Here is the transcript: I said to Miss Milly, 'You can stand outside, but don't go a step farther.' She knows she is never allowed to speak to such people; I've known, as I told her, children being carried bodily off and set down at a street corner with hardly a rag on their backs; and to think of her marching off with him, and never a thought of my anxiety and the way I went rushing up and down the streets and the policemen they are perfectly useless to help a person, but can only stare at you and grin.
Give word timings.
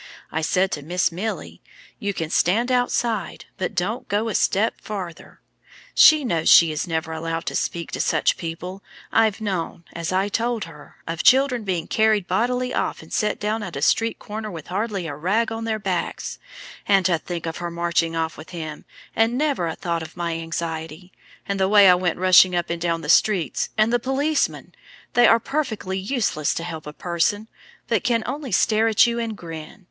I 0.31 0.41
said 0.41 0.71
to 0.71 0.81
Miss 0.81 1.11
Milly, 1.11 1.61
'You 1.99 2.11
can 2.11 2.31
stand 2.31 2.71
outside, 2.71 3.45
but 3.57 3.75
don't 3.75 4.07
go 4.07 4.29
a 4.29 4.33
step 4.33 4.81
farther.' 4.81 5.41
She 5.93 6.25
knows 6.25 6.49
she 6.49 6.71
is 6.71 6.87
never 6.87 7.11
allowed 7.13 7.45
to 7.45 7.55
speak 7.55 7.91
to 7.91 8.01
such 8.01 8.35
people; 8.35 8.83
I've 9.11 9.41
known, 9.41 9.83
as 9.93 10.11
I 10.11 10.27
told 10.27 10.63
her, 10.63 10.95
children 11.21 11.63
being 11.63 11.85
carried 11.85 12.25
bodily 12.27 12.73
off 12.73 13.03
and 13.03 13.13
set 13.13 13.39
down 13.39 13.61
at 13.61 13.75
a 13.75 13.81
street 13.83 14.17
corner 14.17 14.49
with 14.49 14.69
hardly 14.69 15.05
a 15.05 15.15
rag 15.15 15.51
on 15.51 15.65
their 15.65 15.77
backs; 15.77 16.39
and 16.87 17.05
to 17.05 17.19
think 17.19 17.45
of 17.45 17.57
her 17.57 17.69
marching 17.69 18.15
off 18.15 18.37
with 18.37 18.49
him, 18.49 18.85
and 19.15 19.37
never 19.37 19.67
a 19.67 19.75
thought 19.75 20.01
of 20.01 20.17
my 20.17 20.31
anxiety 20.35 21.11
and 21.47 21.59
the 21.59 21.69
way 21.69 21.87
I 21.87 21.93
went 21.93 22.17
rushing 22.17 22.55
up 22.55 22.71
and 22.71 22.81
down 22.81 23.01
the 23.01 23.07
streets 23.07 23.69
and 23.77 23.93
the 23.93 23.99
policemen 23.99 24.73
they 25.13 25.27
are 25.27 25.39
perfectly 25.39 25.99
useless 25.99 26.55
to 26.55 26.63
help 26.63 26.87
a 26.87 26.91
person, 26.91 27.47
but 27.87 28.03
can 28.03 28.23
only 28.25 28.51
stare 28.51 28.87
at 28.87 29.05
you 29.05 29.19
and 29.19 29.37
grin. 29.37 29.77